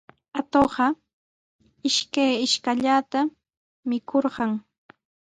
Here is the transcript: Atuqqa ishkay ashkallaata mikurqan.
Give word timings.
Atuqqa 0.39 0.85
ishkay 1.87 2.31
ashkallaata 2.45 3.19
mikurqan. 3.89 4.51